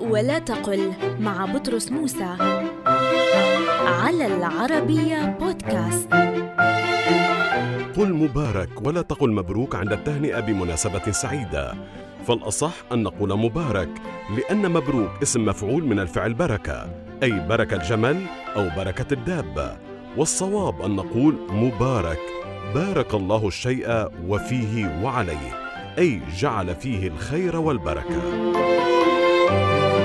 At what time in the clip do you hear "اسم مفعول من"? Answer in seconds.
15.22-15.98